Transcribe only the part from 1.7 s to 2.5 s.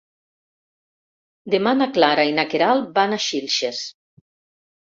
na Clara i na